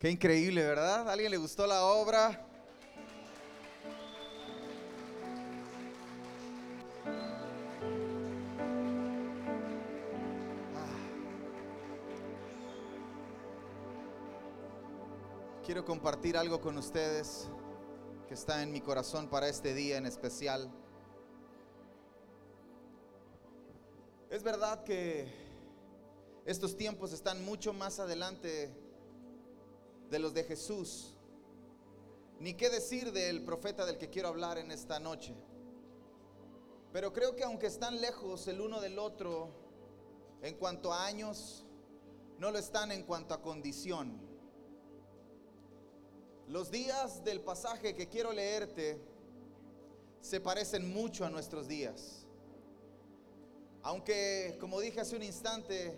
Qué 0.00 0.08
increíble, 0.08 0.64
¿verdad? 0.64 1.06
¿A 1.06 1.12
alguien 1.12 1.30
le 1.30 1.36
gustó 1.36 1.66
la 1.66 1.84
obra? 1.84 2.42
Quiero 15.66 15.84
compartir 15.84 16.38
algo 16.38 16.62
con 16.62 16.78
ustedes 16.78 17.50
que 18.26 18.32
está 18.32 18.62
en 18.62 18.72
mi 18.72 18.80
corazón 18.80 19.28
para 19.28 19.50
este 19.50 19.74
día 19.74 19.98
en 19.98 20.06
especial. 20.06 20.70
Es 24.30 24.42
verdad 24.42 24.82
que 24.82 25.30
estos 26.46 26.74
tiempos 26.74 27.12
están 27.12 27.44
mucho 27.44 27.74
más 27.74 28.00
adelante 28.00 28.74
de 30.10 30.18
los 30.18 30.34
de 30.34 30.44
Jesús. 30.44 31.14
Ni 32.38 32.54
qué 32.54 32.70
decir 32.70 33.12
del 33.12 33.44
profeta 33.44 33.86
del 33.86 33.98
que 33.98 34.10
quiero 34.10 34.28
hablar 34.28 34.58
en 34.58 34.70
esta 34.70 34.98
noche. 34.98 35.34
Pero 36.92 37.12
creo 37.12 37.36
que 37.36 37.44
aunque 37.44 37.66
están 37.66 38.00
lejos 38.00 38.48
el 38.48 38.60
uno 38.60 38.80
del 38.80 38.98
otro 38.98 39.50
en 40.42 40.54
cuanto 40.56 40.92
a 40.92 41.06
años, 41.06 41.64
no 42.38 42.50
lo 42.50 42.58
están 42.58 42.90
en 42.90 43.04
cuanto 43.04 43.34
a 43.34 43.42
condición. 43.42 44.18
Los 46.48 46.70
días 46.70 47.22
del 47.22 47.40
pasaje 47.42 47.94
que 47.94 48.08
quiero 48.08 48.32
leerte 48.32 49.00
se 50.20 50.40
parecen 50.40 50.92
mucho 50.92 51.24
a 51.24 51.30
nuestros 51.30 51.68
días. 51.68 52.26
Aunque, 53.82 54.56
como 54.58 54.80
dije 54.80 55.00
hace 55.00 55.16
un 55.16 55.22
instante, 55.22 55.94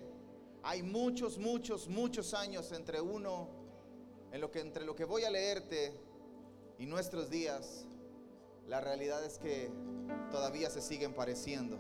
hay 0.63 0.83
muchos, 0.83 1.39
muchos, 1.39 1.89
muchos 1.89 2.35
años 2.35 2.71
entre 2.73 3.01
uno, 3.01 3.62
en 4.33 4.41
lo 4.41 4.51
que, 4.51 4.61
entre 4.61 4.85
lo 4.85 4.97
que 4.97 5.05
voy 5.05 5.25
a 5.25 5.31
leerte 5.31 5.93
y 6.79 6.87
nuestros 6.87 7.29
días, 7.29 7.85
la 8.67 8.81
realidad 8.81 9.23
es 9.25 9.39
que 9.39 9.71
todavía 10.31 10.71
se 10.71 10.81
siguen 10.81 11.15
pareciendo. 11.15 11.79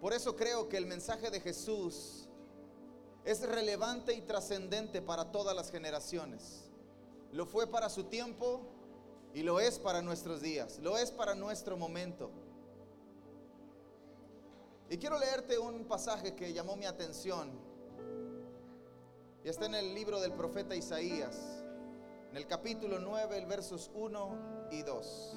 Por 0.00 0.12
eso 0.12 0.36
creo 0.36 0.68
que 0.68 0.76
el 0.76 0.86
mensaje 0.86 1.30
de 1.30 1.40
Jesús 1.40 2.28
es 3.24 3.40
relevante 3.40 4.12
y 4.12 4.20
trascendente 4.20 5.00
para 5.00 5.32
todas 5.32 5.56
las 5.56 5.70
generaciones. 5.70 6.64
Lo 7.32 7.46
fue 7.46 7.66
para 7.66 7.88
su 7.88 8.04
tiempo 8.04 8.60
y 9.32 9.42
lo 9.42 9.60
es 9.60 9.78
para 9.78 10.02
nuestros 10.02 10.42
días, 10.42 10.78
lo 10.80 10.98
es 10.98 11.10
para 11.10 11.34
nuestro 11.34 11.78
momento. 11.78 12.30
Y 14.90 14.98
quiero 14.98 15.18
leerte 15.18 15.58
un 15.58 15.86
pasaje 15.86 16.34
que 16.34 16.52
llamó 16.52 16.76
mi 16.76 16.84
atención. 16.84 17.50
Y 19.44 19.48
está 19.48 19.66
en 19.66 19.74
el 19.74 19.94
libro 19.94 20.20
del 20.20 20.32
profeta 20.32 20.74
Isaías, 20.74 21.36
en 22.30 22.36
el 22.36 22.46
capítulo 22.46 22.98
9, 22.98 23.36
el 23.36 23.46
versos 23.46 23.90
1 23.94 24.68
y 24.72 24.82
2. 24.82 25.36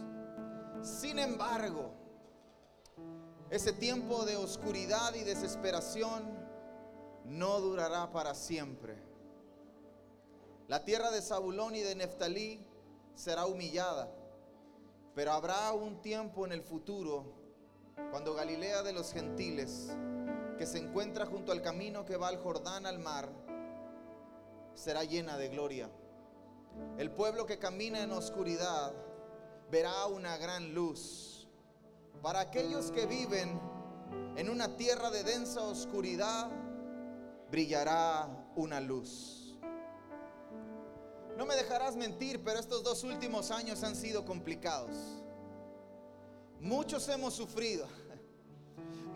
Sin 0.82 1.20
embargo, 1.20 1.92
ese 3.50 3.74
tiempo 3.74 4.26
de 4.26 4.38
oscuridad 4.38 5.14
y 5.14 5.24
desesperación 5.24 6.24
no 7.26 7.60
durará 7.60 8.12
para 8.12 8.34
siempre 8.34 9.08
la 10.68 10.84
tierra 10.84 11.12
de 11.12 11.22
Zabulón 11.22 11.76
y 11.76 11.82
de 11.82 11.96
Neftalí 11.96 12.60
será 13.16 13.46
humillada, 13.46 14.12
pero 15.16 15.32
habrá 15.32 15.72
un 15.72 16.02
tiempo 16.02 16.46
en 16.46 16.52
el 16.52 16.62
futuro 16.62 17.24
cuando 18.12 18.34
Galilea 18.34 18.84
de 18.84 18.92
los 18.92 19.14
gentiles, 19.14 19.90
que 20.58 20.66
se 20.66 20.80
encuentra 20.80 21.26
junto 21.26 21.54
al 21.54 21.62
camino 21.62 22.04
que 22.04 22.18
va 22.18 22.28
al 22.28 22.38
Jordán 22.38 22.86
al 22.86 23.00
mar, 23.00 23.30
será 24.78 25.04
llena 25.04 25.38
de 25.38 25.50
gloria. 25.50 25.90
El 27.00 27.10
pueblo 27.12 27.48
que 27.48 27.58
camina 27.58 28.04
en 28.04 28.12
oscuridad 28.12 28.94
verá 29.72 30.06
una 30.06 30.38
gran 30.38 30.74
luz. 30.74 31.48
Para 32.22 32.42
aquellos 32.42 32.92
que 32.92 33.08
viven 33.08 33.60
en 34.36 34.50
una 34.50 34.78
tierra 34.78 35.10
de 35.10 35.24
densa 35.24 35.64
oscuridad, 35.64 36.50
brillará 37.50 38.30
una 38.56 38.80
luz. 38.80 39.58
No 41.36 41.46
me 41.46 41.56
dejarás 41.56 41.96
mentir, 41.96 42.44
pero 42.44 42.60
estos 42.60 42.84
dos 42.84 43.04
últimos 43.04 43.50
años 43.52 43.84
han 43.84 43.96
sido 43.96 44.26
complicados. 44.26 44.96
Muchos 46.60 47.08
hemos 47.10 47.34
sufrido. 47.34 47.88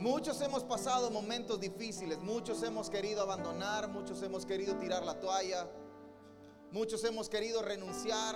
Muchos 0.02 0.42
hemos 0.42 0.64
pasado 0.64 1.12
momentos 1.12 1.60
difíciles. 1.60 2.18
Muchos 2.18 2.64
hemos 2.64 2.90
querido 2.90 3.22
abandonar. 3.22 3.88
Muchos 3.88 4.24
hemos 4.24 4.48
querido 4.48 4.76
tirar 4.78 5.06
la 5.06 5.20
toalla. 5.20 5.70
Muchos 6.72 7.04
hemos 7.04 7.30
querido 7.30 7.62
renunciar. 7.62 8.36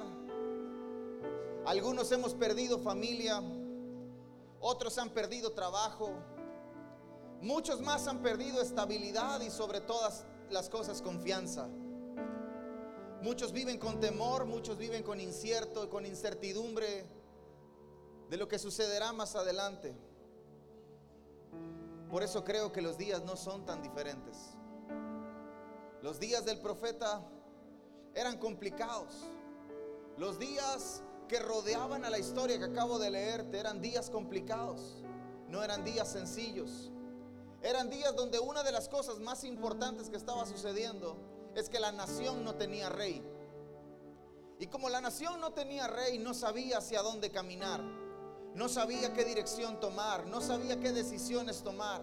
Algunos 1.65 2.11
hemos 2.11 2.35
perdido 2.35 2.77
familia. 2.77 3.41
Otros 4.59 4.99
han 4.99 5.09
perdido 5.09 5.53
trabajo. 5.53 6.11
Muchos 7.41 7.81
más 7.81 8.07
han 8.07 8.21
perdido 8.21 8.61
estabilidad 8.61 9.41
y 9.41 9.49
sobre 9.49 9.81
todas 9.81 10.23
las 10.51 10.69
cosas 10.69 11.01
confianza. 11.01 11.67
Muchos 13.23 13.51
viven 13.51 13.79
con 13.79 13.99
temor, 13.99 14.45
muchos 14.45 14.77
viven 14.77 15.01
con 15.01 15.19
incierto, 15.19 15.89
con 15.89 16.05
incertidumbre 16.05 17.09
de 18.29 18.37
lo 18.37 18.47
que 18.47 18.59
sucederá 18.59 19.13
más 19.13 19.35
adelante. 19.35 19.97
Por 22.15 22.23
eso 22.23 22.45
creo 22.45 22.71
que 22.71 22.81
los 22.81 22.97
días 22.97 23.25
no 23.25 23.35
son 23.35 23.65
tan 23.65 23.81
diferentes. 23.81 24.55
Los 26.01 26.17
días 26.17 26.45
del 26.45 26.61
profeta 26.61 27.21
eran 28.13 28.37
complicados. 28.37 29.25
Los 30.15 30.39
días 30.39 31.03
que 31.27 31.39
rodeaban 31.39 32.05
a 32.05 32.09
la 32.09 32.17
historia 32.17 32.57
que 32.57 32.63
acabo 32.63 32.99
de 32.99 33.11
leerte 33.11 33.59
eran 33.59 33.81
días 33.81 34.09
complicados. 34.09 35.03
No 35.49 35.61
eran 35.61 35.83
días 35.83 36.09
sencillos. 36.09 36.89
Eran 37.61 37.89
días 37.89 38.15
donde 38.15 38.39
una 38.39 38.63
de 38.63 38.71
las 38.71 38.87
cosas 38.87 39.19
más 39.19 39.43
importantes 39.43 40.09
que 40.09 40.15
estaba 40.15 40.45
sucediendo 40.45 41.17
es 41.53 41.67
que 41.67 41.81
la 41.81 41.91
nación 41.91 42.45
no 42.45 42.55
tenía 42.55 42.87
rey. 42.87 43.21
Y 44.57 44.67
como 44.67 44.87
la 44.87 45.01
nación 45.01 45.41
no 45.41 45.51
tenía 45.51 45.87
rey, 45.87 46.17
no 46.17 46.33
sabía 46.33 46.77
hacia 46.77 47.01
dónde 47.01 47.29
caminar, 47.29 47.83
no 48.55 48.69
sabía 48.69 49.13
qué 49.13 49.25
dirección 49.25 49.79
tomar, 49.81 50.25
no 50.27 50.39
sabía 50.39 50.79
qué 50.79 50.93
decisiones 50.93 51.61
tomar. 51.61 52.01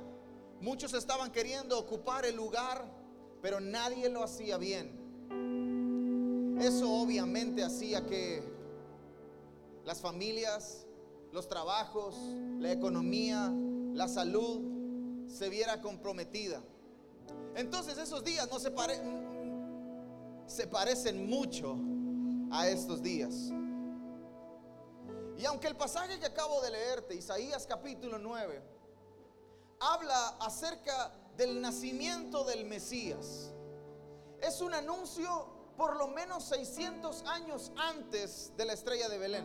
Muchos 0.61 0.93
estaban 0.93 1.33
queriendo 1.33 1.79
ocupar 1.79 2.27
el 2.27 2.37
lugar, 2.37 2.85
pero 3.41 3.59
nadie 3.59 4.11
lo 4.11 4.23
hacía 4.23 4.59
bien. 4.59 5.01
Eso 6.61 6.93
obviamente 6.93 7.65
hacía 7.65 8.05
que 8.07 8.43
las 9.85 10.03
familias, 10.03 10.87
los 11.33 11.49
trabajos, 11.49 12.17
la 12.59 12.71
economía, 12.71 13.51
la 13.95 14.07
salud 14.07 15.27
se 15.29 15.49
viera 15.49 15.81
comprometida. 15.81 16.63
Entonces 17.57 17.97
esos 17.97 18.23
días 18.23 18.47
no 18.51 18.61
se, 18.61 18.71
se 20.47 20.67
parecen 20.67 21.27
mucho 21.29 21.79
a 22.51 22.69
estos 22.69 23.03
días. 23.03 23.51
Y 25.43 25.45
aunque 25.45 25.67
el 25.67 25.75
pasaje 25.75 26.21
que 26.21 26.27
acabo 26.27 26.61
de 26.61 26.71
leerte, 26.71 27.17
Isaías 27.17 27.67
capítulo 27.67 28.17
9, 28.17 28.63
habla 29.81 30.37
acerca 30.39 31.11
del 31.37 31.61
nacimiento 31.61 32.45
del 32.45 32.65
Mesías, 32.65 33.51
es 34.41 34.61
un 34.61 34.73
anuncio 34.73 35.49
por 35.77 35.97
lo 35.97 36.07
menos 36.07 36.45
600 36.45 37.25
años 37.27 37.73
antes 37.77 38.53
de 38.57 38.67
la 38.67 38.75
estrella 38.75 39.09
de 39.09 39.19
Belén. 39.19 39.45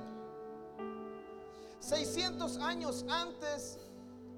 600 1.79 2.57
años 2.57 3.03
antes 3.09 3.79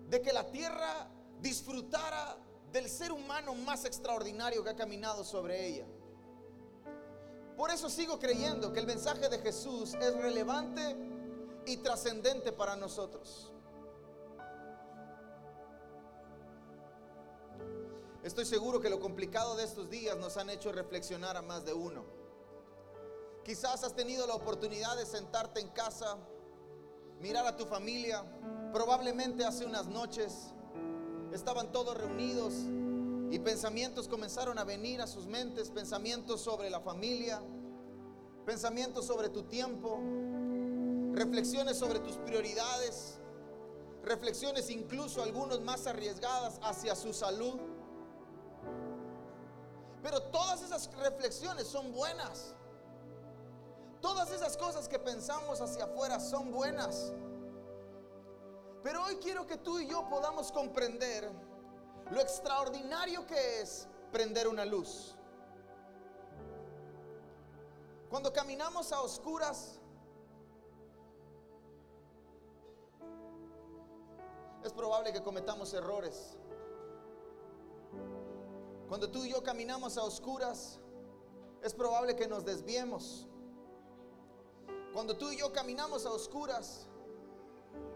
de 0.08 0.22
que 0.22 0.32
la 0.32 0.50
tierra 0.50 1.10
disfrutara 1.42 2.38
del 2.72 2.88
ser 2.88 3.12
humano 3.12 3.54
más 3.54 3.84
extraordinario 3.84 4.64
que 4.64 4.70
ha 4.70 4.78
caminado 4.78 5.26
sobre 5.26 5.68
ella. 5.68 5.86
Por 7.58 7.70
eso 7.70 7.90
sigo 7.90 8.18
creyendo 8.18 8.72
que 8.72 8.80
el 8.80 8.88
mensaje 8.88 9.28
de 9.28 9.40
Jesús 9.40 9.94
es 9.96 10.16
relevante 10.16 11.19
y 11.70 11.78
trascendente 11.78 12.52
para 12.52 12.76
nosotros. 12.76 13.52
Estoy 18.24 18.46
seguro 18.46 18.82
que 18.82 18.90
lo 18.90 19.00
complicado 19.00 19.56
de 19.56 19.66
estos 19.66 19.88
días 19.88 20.18
nos 20.18 20.38
han 20.38 20.50
hecho 20.50 20.72
reflexionar 20.72 21.38
a 21.38 21.44
más 21.44 21.66
de 21.66 21.74
uno. 21.74 22.04
Quizás 23.44 23.84
has 23.84 23.96
tenido 23.96 24.26
la 24.26 24.34
oportunidad 24.34 24.98
de 24.98 25.06
sentarte 25.06 25.60
en 25.60 25.70
casa, 25.70 26.18
mirar 27.20 27.46
a 27.46 27.56
tu 27.56 27.66
familia. 27.68 28.24
Probablemente 28.74 29.46
hace 29.46 29.64
unas 29.66 29.88
noches 29.88 30.52
estaban 31.32 31.72
todos 31.72 31.96
reunidos 31.96 32.54
y 33.30 33.38
pensamientos 33.38 34.08
comenzaron 34.08 34.58
a 34.58 34.64
venir 34.64 35.02
a 35.02 35.08
sus 35.08 35.28
mentes, 35.28 35.70
pensamientos 35.70 36.42
sobre 36.42 36.72
la 36.72 36.80
familia, 36.80 37.40
pensamientos 38.44 39.06
sobre 39.06 39.30
tu 39.30 39.44
tiempo, 39.44 40.00
reflexiones 41.14 41.78
sobre 41.78 42.00
tus 42.00 42.18
prioridades, 42.18 43.20
reflexiones 44.04 44.70
incluso 44.70 45.22
algunos 45.22 45.62
más 45.62 45.88
arriesgadas 45.88 46.60
hacia 46.64 46.96
su 46.96 47.14
salud. 47.14 47.60
Pero 50.02 50.22
todas 50.24 50.62
esas 50.62 50.90
reflexiones 50.96 51.68
son 51.68 51.92
buenas. 51.92 52.56
Todas 54.02 54.32
esas 54.32 54.56
cosas 54.56 54.88
que 54.88 54.98
pensamos 54.98 55.60
hacia 55.60 55.84
afuera 55.84 56.20
son 56.20 56.52
buenas. 56.52 57.12
Pero 58.82 59.04
hoy 59.04 59.18
quiero 59.18 59.46
que 59.46 59.58
tú 59.58 59.80
y 59.80 59.88
yo 59.88 60.08
podamos 60.10 60.52
comprender 60.52 61.30
lo 62.12 62.22
extraordinario 62.22 63.26
que 63.28 63.62
es 63.62 63.88
prender 64.12 64.48
una 64.48 64.64
luz. 64.64 65.16
Cuando 68.10 68.32
caminamos 68.34 68.92
a 68.92 69.02
oscuras, 69.02 69.79
es 74.70 74.74
probable 74.74 75.12
que 75.12 75.24
cometamos 75.24 75.74
errores. 75.74 76.38
Cuando 78.88 79.10
tú 79.10 79.26
y 79.26 79.32
yo 79.32 79.42
caminamos 79.42 79.98
a 79.98 80.04
oscuras, 80.04 80.80
es 81.64 81.74
probable 81.74 82.16
que 82.16 82.28
nos 82.28 82.46
desviemos. 82.46 83.28
Cuando 84.94 85.18
tú 85.18 85.32
y 85.32 85.38
yo 85.38 85.52
caminamos 85.52 86.06
a 86.06 86.12
oscuras, 86.12 86.86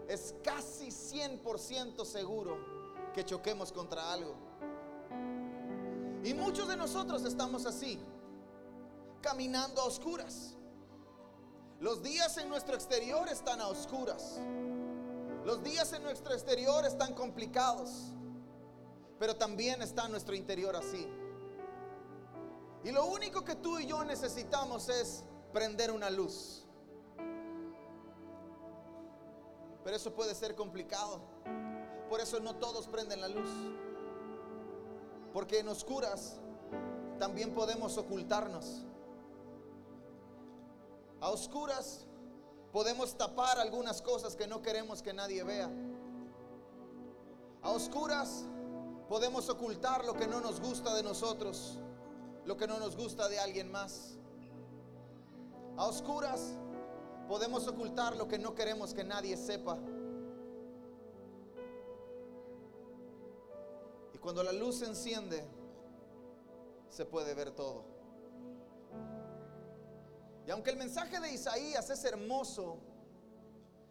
es 0.08 0.34
casi 0.42 0.88
100% 0.88 2.04
seguro 2.04 2.58
que 3.14 3.24
choquemos 3.24 3.70
contra 3.70 4.12
algo. 4.12 4.34
Y 6.24 6.34
muchos 6.34 6.66
de 6.66 6.76
nosotros 6.76 7.24
estamos 7.24 7.66
así, 7.66 8.00
caminando 9.20 9.80
a 9.80 9.84
oscuras. 9.84 10.56
Los 11.78 12.02
días 12.02 12.36
en 12.38 12.48
nuestro 12.48 12.74
exterior 12.74 13.28
están 13.28 13.60
a 13.60 13.68
oscuras. 13.68 14.40
Los 15.44 15.62
días 15.62 15.92
en 15.92 16.02
nuestro 16.02 16.32
exterior 16.32 16.86
están 16.86 17.12
complicados, 17.12 17.90
pero 19.18 19.36
también 19.36 19.82
está 19.82 20.08
nuestro 20.08 20.34
interior 20.34 20.74
así. 20.74 21.06
Y 22.82 22.90
lo 22.90 23.04
único 23.04 23.44
que 23.44 23.54
tú 23.54 23.78
y 23.78 23.86
yo 23.86 24.02
necesitamos 24.04 24.88
es 24.88 25.22
prender 25.52 25.90
una 25.90 26.08
luz. 26.08 26.64
Pero 29.84 29.96
eso 29.96 30.14
puede 30.14 30.34
ser 30.34 30.54
complicado. 30.54 31.20
Por 32.08 32.20
eso 32.20 32.40
no 32.40 32.56
todos 32.56 32.88
prenden 32.88 33.20
la 33.20 33.28
luz. 33.28 33.50
Porque 35.34 35.58
en 35.58 35.68
oscuras 35.68 36.40
también 37.18 37.52
podemos 37.52 37.98
ocultarnos. 37.98 38.86
A 41.20 41.28
oscuras 41.28 42.06
podemos 42.74 43.16
tapar 43.16 43.60
algunas 43.60 44.02
cosas 44.02 44.34
que 44.34 44.48
no 44.48 44.60
queremos 44.60 45.00
que 45.00 45.12
nadie 45.12 45.44
vea. 45.44 45.70
A 47.62 47.70
oscuras 47.70 48.46
podemos 49.08 49.48
ocultar 49.48 50.04
lo 50.04 50.14
que 50.14 50.26
no 50.26 50.40
nos 50.40 50.60
gusta 50.60 50.92
de 50.92 51.04
nosotros, 51.04 51.78
lo 52.44 52.56
que 52.56 52.66
no 52.66 52.80
nos 52.80 52.96
gusta 52.96 53.28
de 53.28 53.38
alguien 53.38 53.70
más. 53.70 54.18
A 55.76 55.86
oscuras 55.86 56.56
podemos 57.28 57.68
ocultar 57.68 58.16
lo 58.16 58.26
que 58.26 58.40
no 58.40 58.56
queremos 58.56 58.92
que 58.92 59.04
nadie 59.04 59.36
sepa. 59.36 59.78
Y 64.12 64.18
cuando 64.18 64.42
la 64.42 64.52
luz 64.52 64.80
se 64.80 64.86
enciende, 64.86 65.44
se 66.90 67.04
puede 67.04 67.34
ver 67.34 67.52
todo. 67.52 67.93
Y 70.46 70.50
aunque 70.50 70.70
el 70.70 70.76
mensaje 70.76 71.20
de 71.20 71.32
Isaías 71.32 71.88
es 71.88 72.04
hermoso, 72.04 72.78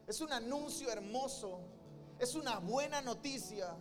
es 0.08 0.22
un 0.22 0.32
anuncio 0.32 0.90
hermoso, 0.92 1.60
es 2.20 2.36
una 2.36 2.60
buena 2.60 3.02
noticia, 3.02 3.76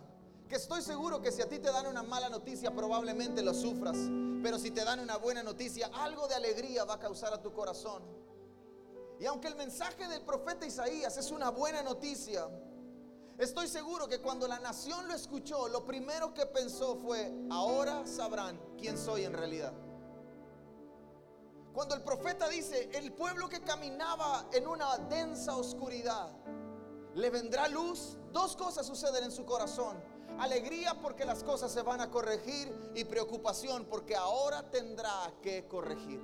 que 0.47 0.55
estoy 0.55 0.81
seguro 0.81 1.21
que 1.21 1.31
si 1.31 1.41
a 1.41 1.49
ti 1.49 1.59
te 1.59 1.71
dan 1.71 1.87
una 1.87 2.03
mala 2.03 2.29
noticia 2.29 2.71
probablemente 2.71 3.41
lo 3.41 3.53
sufras, 3.53 3.97
pero 4.41 4.57
si 4.57 4.71
te 4.71 4.83
dan 4.83 4.99
una 4.99 5.17
buena 5.17 5.43
noticia, 5.43 5.89
algo 5.93 6.27
de 6.27 6.35
alegría 6.35 6.83
va 6.83 6.95
a 6.95 6.99
causar 6.99 7.33
a 7.33 7.41
tu 7.41 7.53
corazón. 7.53 8.03
Y 9.19 9.25
aunque 9.25 9.47
el 9.47 9.55
mensaje 9.55 10.07
del 10.07 10.21
profeta 10.23 10.65
Isaías 10.65 11.17
es 11.17 11.31
una 11.31 11.49
buena 11.49 11.81
noticia, 11.83 12.49
estoy 13.37 13.67
seguro 13.67 14.07
que 14.07 14.19
cuando 14.19 14.47
la 14.47 14.59
nación 14.59 15.07
lo 15.07 15.13
escuchó, 15.13 15.67
lo 15.67 15.85
primero 15.85 16.33
que 16.33 16.45
pensó 16.45 16.97
fue, 16.97 17.31
ahora 17.49 18.05
sabrán 18.05 18.59
quién 18.77 18.97
soy 18.97 19.23
en 19.23 19.33
realidad. 19.33 19.73
Cuando 21.73 21.95
el 21.95 22.01
profeta 22.01 22.47
dice, 22.49 22.89
el 22.93 23.11
pueblo 23.13 23.49
que 23.49 23.61
caminaba 23.61 24.47
en 24.53 24.67
una 24.67 24.95
densa 25.09 25.57
oscuridad, 25.57 26.29
le 27.15 27.29
vendrá 27.31 27.67
luz, 27.67 28.17
dos 28.31 28.55
cosas 28.55 28.85
suceden 28.85 29.23
en 29.23 29.31
su 29.31 29.43
corazón. 29.43 29.97
Alegría 30.39 30.99
porque 31.01 31.25
las 31.25 31.43
cosas 31.43 31.71
se 31.71 31.81
van 31.81 32.01
a 32.01 32.11
corregir 32.11 32.91
y 32.95 33.03
preocupación 33.05 33.85
porque 33.85 34.15
ahora 34.15 34.69
tendrá 34.69 35.31
que 35.41 35.67
corregir. 35.67 36.21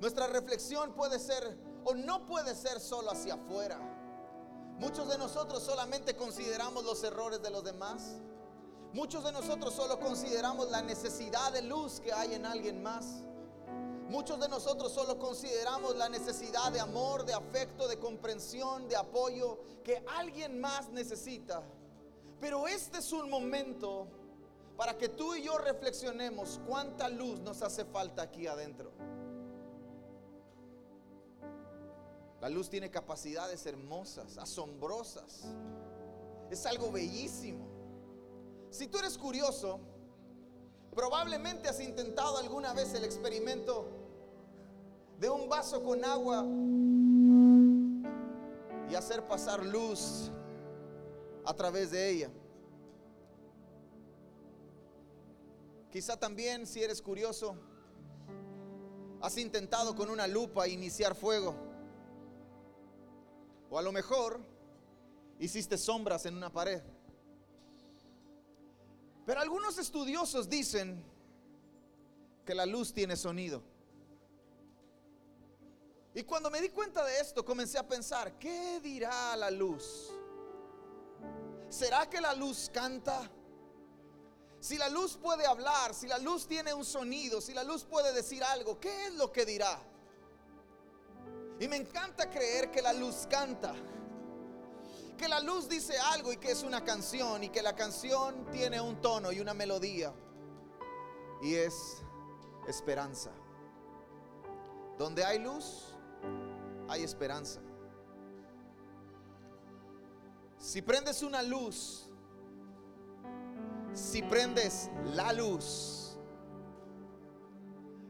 Nuestra 0.00 0.26
reflexión 0.26 0.92
puede 0.94 1.18
ser 1.18 1.58
o 1.84 1.94
no 1.94 2.26
puede 2.26 2.54
ser 2.54 2.80
solo 2.80 3.10
hacia 3.10 3.34
afuera. 3.34 3.78
Muchos 4.78 5.08
de 5.08 5.16
nosotros 5.16 5.62
solamente 5.62 6.16
consideramos 6.16 6.84
los 6.84 7.02
errores 7.04 7.40
de 7.42 7.50
los 7.50 7.62
demás. 7.64 8.16
Muchos 8.92 9.24
de 9.24 9.32
nosotros 9.32 9.72
solo 9.72 9.98
consideramos 9.98 10.70
la 10.70 10.82
necesidad 10.82 11.50
de 11.52 11.62
luz 11.62 11.98
que 12.00 12.12
hay 12.12 12.34
en 12.34 12.44
alguien 12.44 12.82
más. 12.82 13.24
Muchos 14.10 14.38
de 14.38 14.48
nosotros 14.48 14.92
solo 14.92 15.18
consideramos 15.18 15.96
la 15.96 16.10
necesidad 16.10 16.70
de 16.70 16.80
amor, 16.80 17.24
de 17.24 17.32
afecto, 17.32 17.88
de 17.88 17.98
comprensión, 17.98 18.86
de 18.88 18.96
apoyo 18.96 19.60
que 19.82 20.04
alguien 20.18 20.60
más 20.60 20.90
necesita. 20.90 21.62
Pero 22.38 22.68
este 22.68 22.98
es 22.98 23.10
un 23.12 23.30
momento 23.30 24.08
para 24.76 24.98
que 24.98 25.08
tú 25.08 25.34
y 25.34 25.42
yo 25.44 25.56
reflexionemos 25.56 26.60
cuánta 26.66 27.08
luz 27.08 27.40
nos 27.40 27.62
hace 27.62 27.86
falta 27.86 28.20
aquí 28.20 28.46
adentro. 28.46 28.92
La 32.42 32.50
luz 32.50 32.68
tiene 32.68 32.90
capacidades 32.90 33.64
hermosas, 33.64 34.36
asombrosas. 34.36 35.44
Es 36.50 36.66
algo 36.66 36.92
bellísimo. 36.92 37.71
Si 38.72 38.86
tú 38.86 38.98
eres 38.98 39.18
curioso, 39.18 39.80
probablemente 40.94 41.68
has 41.68 41.78
intentado 41.78 42.38
alguna 42.38 42.72
vez 42.72 42.94
el 42.94 43.04
experimento 43.04 43.86
de 45.20 45.28
un 45.28 45.46
vaso 45.46 45.82
con 45.82 46.02
agua 46.02 46.42
y 48.90 48.94
hacer 48.94 49.28
pasar 49.28 49.62
luz 49.62 50.30
a 51.44 51.52
través 51.52 51.90
de 51.90 52.08
ella. 52.08 52.30
Quizá 55.90 56.18
también, 56.18 56.66
si 56.66 56.82
eres 56.82 57.02
curioso, 57.02 57.54
has 59.20 59.36
intentado 59.36 59.94
con 59.94 60.08
una 60.08 60.26
lupa 60.26 60.66
iniciar 60.66 61.14
fuego. 61.14 61.54
O 63.68 63.78
a 63.78 63.82
lo 63.82 63.92
mejor 63.92 64.40
hiciste 65.38 65.76
sombras 65.76 66.24
en 66.24 66.38
una 66.38 66.50
pared. 66.50 66.82
Pero 69.24 69.40
algunos 69.40 69.78
estudiosos 69.78 70.48
dicen 70.48 71.02
que 72.44 72.54
la 72.54 72.66
luz 72.66 72.92
tiene 72.92 73.16
sonido. 73.16 73.62
Y 76.14 76.24
cuando 76.24 76.50
me 76.50 76.60
di 76.60 76.68
cuenta 76.68 77.04
de 77.04 77.20
esto, 77.20 77.44
comencé 77.44 77.78
a 77.78 77.86
pensar, 77.86 78.38
¿qué 78.38 78.80
dirá 78.80 79.34
la 79.36 79.50
luz? 79.50 80.10
¿Será 81.68 82.08
que 82.10 82.20
la 82.20 82.34
luz 82.34 82.70
canta? 82.72 83.30
Si 84.60 84.76
la 84.76 84.88
luz 84.88 85.16
puede 85.16 85.46
hablar, 85.46 85.94
si 85.94 86.06
la 86.06 86.18
luz 86.18 86.46
tiene 86.46 86.74
un 86.74 86.84
sonido, 86.84 87.40
si 87.40 87.54
la 87.54 87.64
luz 87.64 87.84
puede 87.84 88.12
decir 88.12 88.44
algo, 88.44 88.78
¿qué 88.78 89.06
es 89.06 89.14
lo 89.14 89.32
que 89.32 89.46
dirá? 89.46 89.80
Y 91.58 91.68
me 91.68 91.76
encanta 91.76 92.28
creer 92.28 92.70
que 92.70 92.82
la 92.82 92.92
luz 92.92 93.26
canta. 93.30 93.74
Que 95.16 95.28
la 95.28 95.40
luz 95.40 95.68
dice 95.68 95.98
algo 95.98 96.32
y 96.32 96.36
que 96.36 96.50
es 96.50 96.62
una 96.62 96.82
canción 96.82 97.44
y 97.44 97.48
que 97.48 97.62
la 97.62 97.76
canción 97.76 98.46
tiene 98.50 98.80
un 98.80 99.00
tono 99.00 99.30
y 99.32 99.40
una 99.40 99.54
melodía. 99.54 100.12
Y 101.42 101.54
es 101.54 102.02
esperanza. 102.66 103.30
Donde 104.98 105.24
hay 105.24 105.38
luz, 105.38 105.94
hay 106.88 107.02
esperanza. 107.02 107.60
Si 110.58 110.80
prendes 110.80 111.22
una 111.22 111.42
luz, 111.42 112.08
si 113.92 114.22
prendes 114.22 114.90
la 115.14 115.32
luz, 115.32 116.16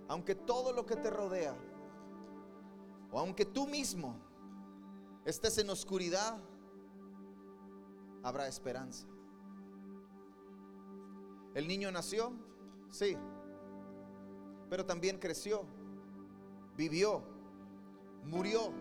aunque 0.08 0.34
todo 0.34 0.72
lo 0.72 0.84
que 0.84 0.96
te 0.96 1.08
rodea 1.08 1.56
o 3.10 3.18
aunque 3.18 3.46
tú 3.46 3.66
mismo 3.66 4.14
estés 5.24 5.56
en 5.58 5.70
oscuridad, 5.70 6.38
habrá 8.22 8.46
esperanza. 8.46 9.06
El 11.54 11.68
niño 11.68 11.90
nació, 11.90 12.32
sí, 12.90 13.16
pero 14.70 14.86
también 14.86 15.18
creció, 15.18 15.64
vivió, 16.76 17.22
murió. 18.24 18.72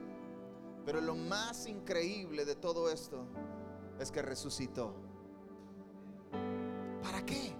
Pero 0.85 0.99
lo 0.99 1.15
más 1.15 1.67
increíble 1.67 2.43
de 2.43 2.55
todo 2.55 2.89
esto 2.89 3.27
es 3.99 4.11
que 4.11 4.23
resucitó. 4.23 4.95
¿Para 7.03 7.23
qué? 7.23 7.55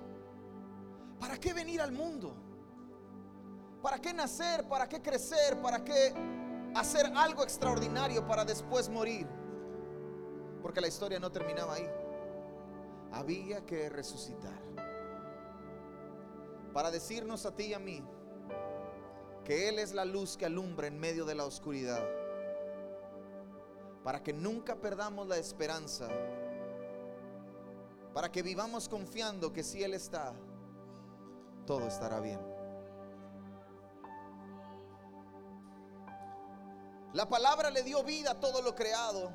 qué 1.42 1.54
venir 1.54 1.82
al 1.82 1.92
mundo? 1.92 2.34
¿Para 3.82 4.00
qué 4.00 4.14
nacer? 4.14 4.66
¿Para 4.70 4.88
qué 4.88 5.02
crecer? 5.02 5.60
¿Para 5.60 5.84
qué 5.84 6.14
hacer 6.76 7.12
algo 7.16 7.44
extraordinario 7.44 8.26
para 8.26 8.46
después 8.46 8.88
morir? 8.88 9.28
Porque 10.62 10.82
la 10.82 10.88
historia 10.88 11.20
no 11.20 11.32
terminaba 11.32 11.75
ahí. 11.75 11.89
Había 13.12 13.65
que 13.65 13.89
resucitar. 13.89 14.60
Para 16.74 16.91
decirnos 16.91 17.46
a 17.46 17.56
ti 17.56 17.65
y 17.65 17.74
a 17.74 17.80
mí 17.80 18.03
que 19.44 19.68
Él 19.68 19.80
es 19.80 19.94
la 19.94 20.06
luz 20.06 20.38
que 20.38 20.46
alumbra 20.46 20.88
en 20.88 21.00
medio 21.00 21.25
de 21.25 21.36
la 21.36 21.46
oscuridad. 21.46 22.03
Para 24.03 24.24
que 24.24 24.34
nunca 24.34 24.75
perdamos 24.75 25.27
la 25.27 25.38
esperanza. 25.38 26.08
Para 28.13 28.32
que 28.32 28.41
vivamos 28.41 28.88
confiando 28.88 29.51
que 29.51 29.63
si 29.63 29.84
Él 29.84 29.94
está, 29.94 30.34
todo 31.65 31.88
estará 31.88 32.20
bien. 32.20 32.39
La 37.13 37.27
palabra 37.27 37.70
le 37.70 37.84
dio 37.84 38.03
vida 38.03 38.32
a 38.32 38.39
todo 38.39 38.62
lo 38.62 38.74
creado 38.74 39.32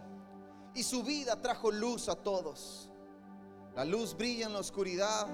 y 0.77 0.83
su 0.83 1.03
vida 1.03 1.41
trajo 1.41 1.73
luz 1.73 2.11
a 2.11 2.15
todos. 2.15 2.91
La 3.75 3.85
luz 3.87 4.15
brilla 4.15 4.45
en 4.47 4.53
la 4.53 4.59
oscuridad 4.59 5.27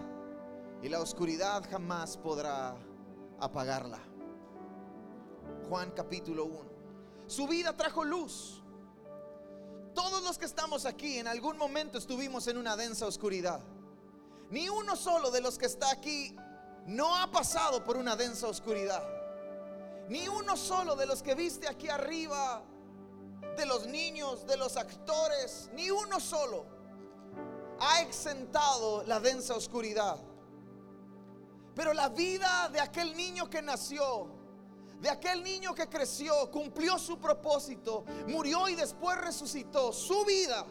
y 0.80 0.88
la 0.88 1.00
oscuridad 1.00 1.68
jamás 1.68 2.16
podrá 2.16 2.76
apagarla. 3.40 3.98
Juan 5.68 5.90
capítulo 5.90 6.44
1. 6.44 6.60
Su 7.26 7.48
vida 7.48 7.76
trajo 7.76 8.04
luz. 8.04 8.62
Todos 9.94 10.22
los 10.22 10.38
que 10.38 10.44
estamos 10.44 10.86
aquí 10.86 11.18
en 11.18 11.26
algún 11.26 11.58
momento 11.58 11.98
estuvimos 11.98 12.46
en 12.46 12.56
una 12.56 12.76
densa 12.76 13.06
oscuridad. 13.06 13.60
Ni 14.50 14.68
uno 14.68 14.94
solo 14.94 15.32
de 15.32 15.40
los 15.40 15.58
que 15.58 15.66
está 15.66 15.90
aquí 15.90 16.36
no 16.86 17.16
ha 17.16 17.32
pasado 17.32 17.82
por 17.82 17.96
una 17.96 18.14
densa 18.14 18.46
oscuridad. 18.46 19.02
Ni 20.08 20.28
uno 20.28 20.56
solo 20.56 20.94
de 20.94 21.06
los 21.06 21.20
que 21.20 21.34
viste 21.34 21.66
aquí 21.66 21.88
arriba, 21.88 22.62
de 23.56 23.66
los 23.66 23.86
niños, 23.86 24.46
de 24.46 24.56
los 24.56 24.76
actores, 24.76 25.70
ni 25.74 25.90
uno 25.90 26.20
solo 26.20 26.64
ha 27.80 28.00
exentado 28.00 29.02
la 29.04 29.20
densa 29.20 29.54
oscuridad. 29.54 30.18
Pero 31.74 31.92
la 31.92 32.08
vida 32.08 32.68
de 32.72 32.80
aquel 32.80 33.16
niño 33.16 33.48
que 33.48 33.62
nació, 33.62 34.28
de 35.00 35.10
aquel 35.10 35.42
niño 35.42 35.74
que 35.74 35.88
creció, 35.88 36.50
cumplió 36.50 36.98
su 36.98 37.18
propósito, 37.18 38.04
murió 38.28 38.68
y 38.68 38.74
después 38.74 39.18
resucitó, 39.18 39.92
su 39.92 40.24
vida, 40.24 40.64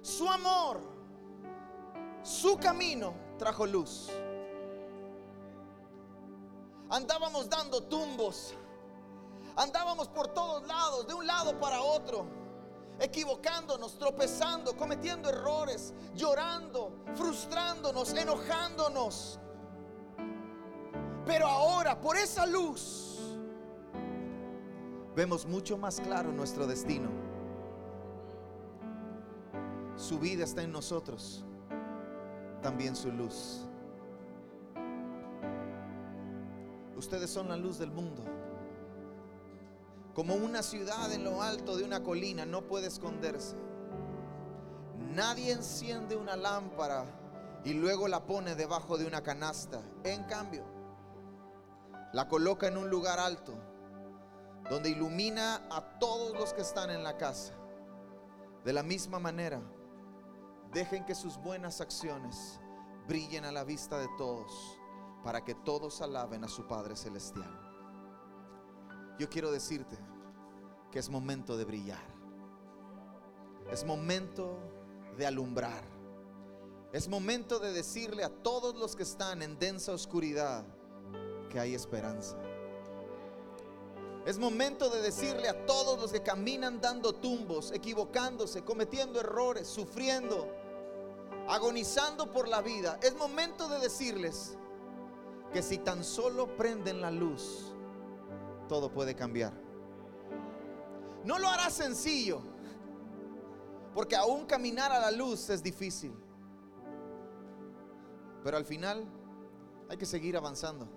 su 0.00 0.28
amor, 0.28 0.80
su 2.22 2.56
camino 2.56 3.14
trajo 3.38 3.66
luz. 3.66 4.08
Andábamos 6.88 7.48
dando 7.48 7.82
tumbos, 7.82 8.54
andábamos 9.56 10.08
por 10.08 10.28
todos 10.28 10.66
lados, 10.66 11.06
de 11.06 11.14
un 11.14 11.26
lado 11.26 11.58
para 11.58 11.80
otro, 11.80 12.26
equivocándonos, 12.98 13.98
tropezando, 13.98 14.76
cometiendo 14.76 15.28
errores, 15.28 15.94
llorando, 16.14 16.92
frustrándonos, 17.14 18.12
enojándonos. 18.14 19.38
Pero 21.26 21.46
ahora, 21.46 22.00
por 22.00 22.16
esa 22.16 22.46
luz, 22.46 23.18
vemos 25.14 25.46
mucho 25.46 25.76
más 25.78 26.00
claro 26.00 26.32
nuestro 26.32 26.66
destino. 26.66 27.10
Su 29.96 30.18
vida 30.18 30.44
está 30.44 30.62
en 30.62 30.72
nosotros, 30.72 31.44
también 32.60 32.96
su 32.96 33.12
luz. 33.12 33.66
Ustedes 36.96 37.30
son 37.30 37.48
la 37.48 37.56
luz 37.56 37.78
del 37.78 37.90
mundo. 37.90 38.22
Como 40.14 40.34
una 40.34 40.62
ciudad 40.62 41.10
en 41.12 41.24
lo 41.24 41.42
alto 41.42 41.76
de 41.76 41.84
una 41.84 42.02
colina 42.02 42.44
no 42.44 42.62
puede 42.62 42.88
esconderse. 42.88 43.56
Nadie 44.98 45.52
enciende 45.52 46.16
una 46.16 46.36
lámpara 46.36 47.04
y 47.64 47.72
luego 47.72 48.08
la 48.08 48.26
pone 48.26 48.54
debajo 48.54 48.98
de 48.98 49.06
una 49.06 49.22
canasta. 49.22 49.82
En 50.04 50.24
cambio, 50.24 50.64
la 52.12 52.28
coloca 52.28 52.66
en 52.66 52.76
un 52.76 52.90
lugar 52.90 53.18
alto 53.18 53.54
donde 54.68 54.90
ilumina 54.90 55.66
a 55.70 55.98
todos 55.98 56.32
los 56.38 56.52
que 56.52 56.62
están 56.62 56.90
en 56.90 57.02
la 57.02 57.16
casa. 57.16 57.54
De 58.64 58.72
la 58.72 58.82
misma 58.82 59.18
manera, 59.18 59.60
dejen 60.72 61.04
que 61.04 61.14
sus 61.14 61.36
buenas 61.38 61.80
acciones 61.80 62.60
brillen 63.06 63.44
a 63.44 63.52
la 63.52 63.64
vista 63.64 63.98
de 63.98 64.08
todos 64.16 64.78
para 65.24 65.44
que 65.44 65.54
todos 65.54 66.00
alaben 66.00 66.44
a 66.44 66.48
su 66.48 66.66
Padre 66.66 66.96
Celestial. 66.96 67.61
Yo 69.22 69.30
quiero 69.30 69.52
decirte 69.52 69.96
que 70.90 70.98
es 70.98 71.08
momento 71.08 71.56
de 71.56 71.64
brillar. 71.64 72.02
Es 73.70 73.84
momento 73.84 74.58
de 75.16 75.24
alumbrar. 75.24 75.84
Es 76.92 77.06
momento 77.06 77.60
de 77.60 77.72
decirle 77.72 78.24
a 78.24 78.30
todos 78.30 78.74
los 78.74 78.96
que 78.96 79.04
están 79.04 79.40
en 79.42 79.60
densa 79.60 79.92
oscuridad 79.92 80.64
que 81.50 81.60
hay 81.60 81.72
esperanza. 81.72 82.36
Es 84.26 84.40
momento 84.40 84.90
de 84.90 85.00
decirle 85.00 85.48
a 85.48 85.66
todos 85.66 86.00
los 86.00 86.10
que 86.10 86.24
caminan 86.24 86.80
dando 86.80 87.12
tumbos, 87.12 87.70
equivocándose, 87.70 88.64
cometiendo 88.64 89.20
errores, 89.20 89.68
sufriendo, 89.68 90.52
agonizando 91.46 92.32
por 92.32 92.48
la 92.48 92.60
vida. 92.60 92.98
Es 93.00 93.14
momento 93.14 93.68
de 93.68 93.78
decirles 93.78 94.58
que 95.52 95.62
si 95.62 95.78
tan 95.78 96.02
solo 96.02 96.56
prenden 96.56 97.00
la 97.00 97.12
luz, 97.12 97.71
todo 98.72 98.90
puede 98.90 99.14
cambiar. 99.14 99.52
No 101.26 101.38
lo 101.38 101.46
hará 101.46 101.68
sencillo, 101.68 102.40
porque 103.92 104.16
aún 104.16 104.46
caminar 104.46 104.90
a 104.90 104.98
la 104.98 105.10
luz 105.10 105.50
es 105.50 105.62
difícil. 105.62 106.14
Pero 108.42 108.56
al 108.56 108.64
final 108.64 109.04
hay 109.90 109.98
que 109.98 110.06
seguir 110.06 110.38
avanzando. 110.38 110.88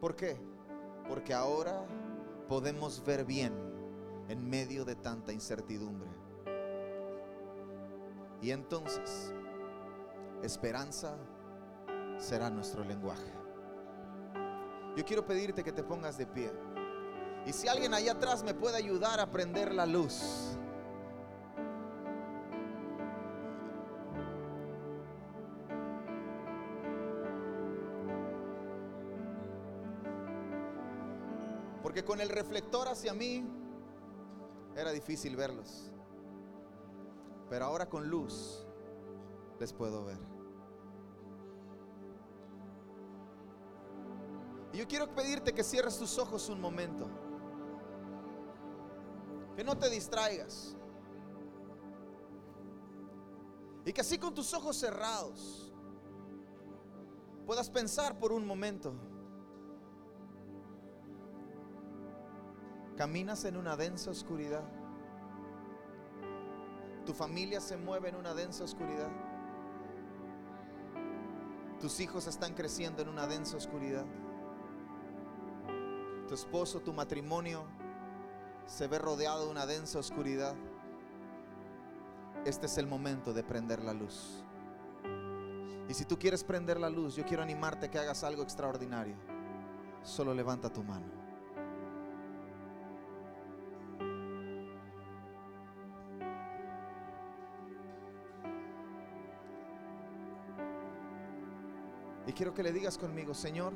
¿Por 0.00 0.16
qué? 0.16 0.40
Porque 1.10 1.34
ahora 1.34 1.84
podemos 2.48 3.04
ver 3.04 3.26
bien 3.26 3.52
en 4.28 4.48
medio 4.48 4.86
de 4.86 4.94
tanta 4.94 5.30
incertidumbre. 5.30 6.08
Y 8.40 8.50
entonces, 8.50 9.34
esperanza 10.42 11.18
será 12.16 12.48
nuestro 12.48 12.82
lenguaje. 12.82 13.43
Yo 14.96 15.04
quiero 15.04 15.26
pedirte 15.26 15.64
que 15.64 15.72
te 15.72 15.82
pongas 15.82 16.16
de 16.16 16.26
pie. 16.26 16.52
Y 17.46 17.52
si 17.52 17.68
alguien 17.68 17.92
allá 17.92 18.12
atrás 18.12 18.42
me 18.42 18.54
puede 18.54 18.76
ayudar 18.76 19.20
a 19.20 19.30
prender 19.30 19.74
la 19.74 19.86
luz. 19.86 20.56
Porque 31.82 32.04
con 32.04 32.20
el 32.20 32.28
reflector 32.28 32.88
hacia 32.88 33.12
mí 33.12 33.46
era 34.76 34.90
difícil 34.90 35.36
verlos. 35.36 35.92
Pero 37.50 37.66
ahora 37.66 37.88
con 37.88 38.08
luz 38.08 38.66
les 39.60 39.72
puedo 39.72 40.04
ver. 40.04 40.33
Y 44.74 44.78
yo 44.78 44.88
quiero 44.88 45.06
pedirte 45.14 45.54
que 45.54 45.62
cierres 45.62 45.96
tus 45.96 46.18
ojos 46.18 46.48
un 46.48 46.60
momento. 46.60 47.06
Que 49.54 49.62
no 49.62 49.78
te 49.78 49.88
distraigas. 49.88 50.74
Y 53.84 53.92
que 53.92 54.00
así 54.00 54.18
con 54.18 54.34
tus 54.34 54.52
ojos 54.52 54.76
cerrados 54.76 55.72
puedas 57.46 57.70
pensar 57.70 58.18
por 58.18 58.32
un 58.32 58.44
momento. 58.44 58.92
Caminas 62.96 63.44
en 63.44 63.56
una 63.56 63.76
densa 63.76 64.10
oscuridad. 64.10 64.64
Tu 67.06 67.14
familia 67.14 67.60
se 67.60 67.76
mueve 67.76 68.08
en 68.08 68.16
una 68.16 68.34
densa 68.34 68.64
oscuridad. 68.64 69.10
Tus 71.78 72.00
hijos 72.00 72.26
están 72.26 72.54
creciendo 72.54 73.02
en 73.02 73.08
una 73.08 73.28
densa 73.28 73.56
oscuridad 73.56 74.04
tu 76.24 76.34
esposo, 76.34 76.80
tu 76.80 76.92
matrimonio 76.92 77.64
se 78.66 78.86
ve 78.86 78.98
rodeado 78.98 79.44
de 79.44 79.50
una 79.50 79.66
densa 79.66 79.98
oscuridad, 79.98 80.54
este 82.44 82.66
es 82.66 82.78
el 82.78 82.86
momento 82.86 83.32
de 83.32 83.42
prender 83.42 83.82
la 83.82 83.92
luz. 83.92 84.42
Y 85.88 85.94
si 85.94 86.04
tú 86.04 86.18
quieres 86.18 86.42
prender 86.44 86.80
la 86.80 86.90
luz, 86.90 87.14
yo 87.14 87.24
quiero 87.24 87.42
animarte 87.42 87.86
a 87.86 87.90
que 87.90 87.98
hagas 87.98 88.24
algo 88.24 88.42
extraordinario. 88.42 89.16
Solo 90.02 90.34
levanta 90.34 90.72
tu 90.72 90.82
mano. 90.82 91.24
quiero 102.34 102.52
que 102.52 102.62
le 102.62 102.72
digas 102.72 102.98
conmigo, 102.98 103.32
Señor, 103.32 103.72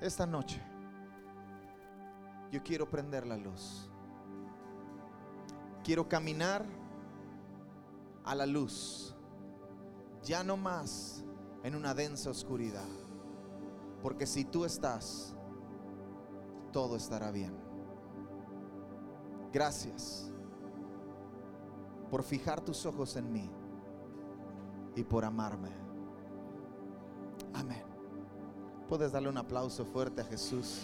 esta 0.00 0.26
noche 0.26 0.60
yo 2.50 2.62
quiero 2.62 2.88
prender 2.88 3.26
la 3.26 3.36
luz. 3.36 3.88
Quiero 5.84 6.08
caminar 6.08 6.64
a 8.24 8.34
la 8.34 8.46
luz, 8.46 9.14
ya 10.22 10.44
no 10.44 10.56
más 10.56 11.24
en 11.62 11.74
una 11.74 11.94
densa 11.94 12.30
oscuridad. 12.30 12.88
Porque 14.02 14.26
si 14.26 14.44
tú 14.44 14.64
estás, 14.64 15.34
todo 16.72 16.96
estará 16.96 17.30
bien. 17.30 17.56
Gracias 19.52 20.30
por 22.10 22.22
fijar 22.22 22.60
tus 22.60 22.84
ojos 22.86 23.16
en 23.16 23.32
mí 23.32 23.50
y 24.96 25.02
por 25.02 25.24
amarme. 25.24 25.70
Amén. 27.54 27.89
Puedes 28.90 29.12
darle 29.12 29.28
un 29.28 29.38
aplauso 29.38 29.84
fuerte 29.84 30.20
a 30.20 30.24
Jesús. 30.24 30.80